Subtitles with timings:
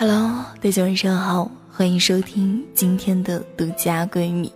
[0.00, 4.50] Hello，大家晚上好，欢迎收听今天的独家闺蜜，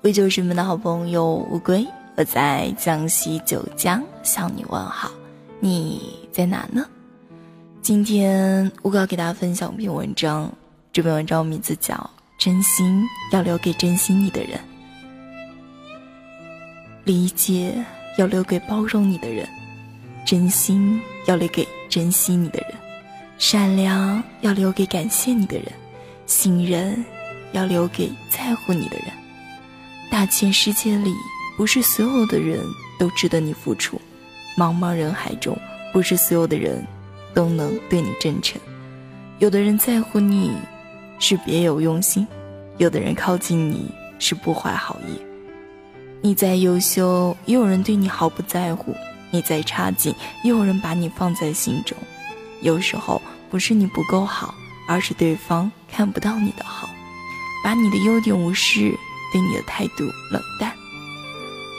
[0.00, 1.86] 我就是你们的好朋友乌龟，
[2.16, 5.08] 我在江西九江向你问好，
[5.60, 6.84] 你在哪呢？
[7.80, 10.52] 今天乌龟要给大家分享一篇文章，
[10.92, 11.94] 这篇文章名字叫
[12.36, 14.58] 《真心要留给珍惜你的人》，
[17.04, 17.72] 理解
[18.18, 19.48] 要留给包容你的人，
[20.26, 22.74] 真心要留给珍惜你的人。
[23.38, 25.66] 善良要留给感谢你的人，
[26.26, 27.04] 信任
[27.52, 29.06] 要留给在乎你的人。
[30.10, 31.14] 大千世界里，
[31.56, 32.60] 不是所有的人
[32.98, 33.96] 都值得你付出；
[34.56, 35.56] 茫茫人海中，
[35.92, 36.84] 不是所有的人
[37.32, 38.60] 都能对你真诚。
[39.38, 40.50] 有的人在乎你，
[41.20, 42.26] 是别有用心；
[42.76, 45.16] 有的人靠近你，是不怀好意。
[46.20, 48.92] 你再优秀，也有人对你毫不在乎；
[49.30, 51.96] 你再差劲，也有人把你放在心中。
[52.62, 54.54] 有时候不是你不够好，
[54.88, 56.88] 而是对方看不到你的好，
[57.62, 58.94] 把你的优点无视，
[59.32, 60.72] 对你的态度冷淡。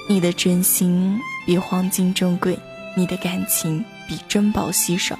[0.08, 2.58] 你的真心比黄金珍贵，
[2.98, 5.18] 你的感情比珍宝稀少，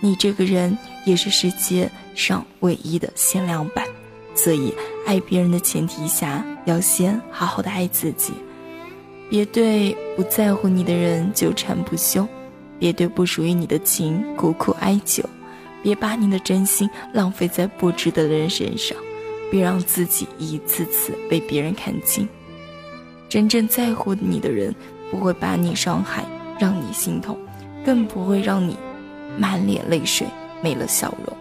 [0.00, 3.86] 你这个人也是世界上唯一的限量版。
[4.34, 4.74] 所以，
[5.06, 8.32] 爱别人的前提下，要先好好的爱自己，
[9.30, 12.26] 别对不在乎你的人纠缠不休。
[12.78, 15.22] 别对不属于你的情苦苦哀求，
[15.82, 18.96] 别把你的真心浪费在不值得的人身上，
[19.50, 22.28] 别让自己一次次被别人看清。
[23.28, 24.74] 真正在乎你的人，
[25.10, 26.24] 不会把你伤害，
[26.58, 27.36] 让你心痛，
[27.84, 28.76] 更不会让你
[29.38, 30.26] 满脸泪水，
[30.62, 31.36] 没了笑容。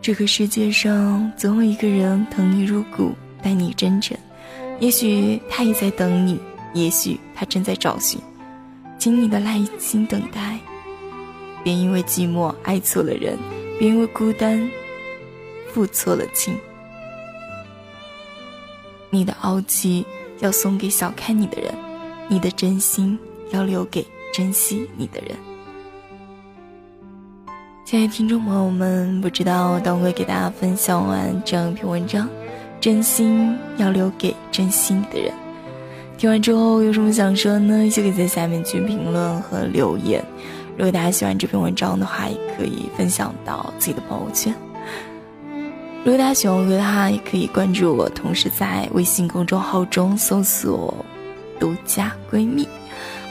[0.00, 4.16] 这个世界上总有一个人疼你入骨，待你真诚。
[4.80, 6.40] 也许他也在等你，
[6.74, 8.20] 也许他正在找寻。
[9.02, 10.60] 请你的耐心等待，
[11.64, 13.36] 别因为寂寞爱错了人，
[13.76, 14.70] 别因为孤单
[15.72, 16.56] 负错了情。
[19.10, 20.06] 你的傲气
[20.38, 21.74] 要送给小看你的人，
[22.28, 23.18] 你的真心
[23.50, 25.36] 要留给珍惜你的人。
[27.84, 32.28] 亲爱的听众朋友们，不知道当会给大家分享完这样一篇文章，
[32.80, 35.41] 真心要留给珍惜你的人。
[36.22, 37.90] 听完之后有什么想说呢？
[37.90, 40.24] 就可以在下面去评论和留言。
[40.76, 44.54] 如果大家喜欢这篇文章的话，也可以分享到自己的朋友圈。
[46.04, 50.94] 如果大家喜欢我的话，也可以关注我，同时在微信公众号中搜索
[51.58, 52.68] “独家闺蜜”。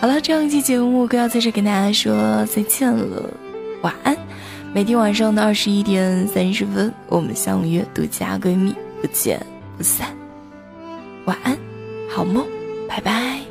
[0.01, 3.23] 好了，这样一期节目，哥要在这跟大家说再见了，
[3.83, 4.13] 晚安。
[4.73, 9.41] 每天晚上的二十一点三十分，我们相约独家闺蜜，不见
[9.77, 10.09] 不散。
[11.23, 11.57] 晚安，
[12.09, 12.45] 好梦。
[12.91, 13.50] 拜拜。